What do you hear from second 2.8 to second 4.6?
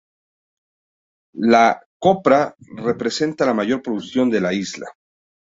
representa la mayor producción de la